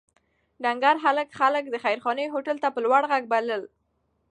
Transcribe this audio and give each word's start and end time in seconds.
ډنکر 0.63 0.95
هلک 1.05 1.29
خلک 1.39 1.63
د 1.69 1.75
خیرخانې 1.83 2.25
هوټل 2.33 2.57
ته 2.63 2.67
په 2.75 2.79
لوړ 2.85 3.01
غږ 3.11 3.23
بلل. 3.33 3.61